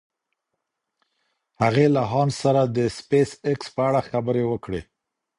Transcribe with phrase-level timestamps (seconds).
[1.61, 4.81] هغې له هانس سره د سپېساېکس په اړه خبرې وکړې.